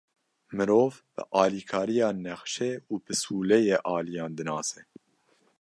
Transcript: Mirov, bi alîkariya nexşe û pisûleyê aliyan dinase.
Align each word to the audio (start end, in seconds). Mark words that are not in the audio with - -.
Mirov, 0.57 0.93
bi 1.15 1.23
alîkariya 1.41 2.09
nexşe 2.25 2.71
û 2.91 2.93
pisûleyê 3.05 3.77
aliyan 3.95 4.31
dinase. 4.37 4.81